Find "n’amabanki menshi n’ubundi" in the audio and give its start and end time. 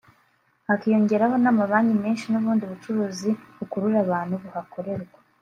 1.43-2.63